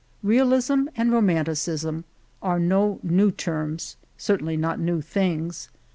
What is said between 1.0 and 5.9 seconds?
Romanticism are no new terms— certainly not new things.